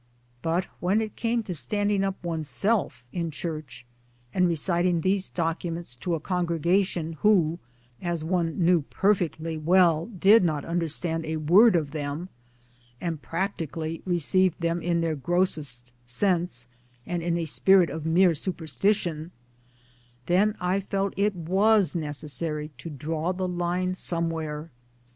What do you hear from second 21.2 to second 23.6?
was necessary to draw the